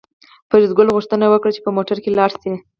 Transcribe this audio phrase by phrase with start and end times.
[0.49, 2.53] فریدګل غوښتنه وکړه چې په موټر کې لاړ شي